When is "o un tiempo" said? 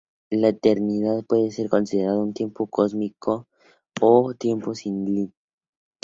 4.01-4.73